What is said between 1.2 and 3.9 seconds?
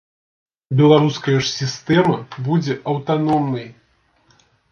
ж сістэма будзе аўтаномнай.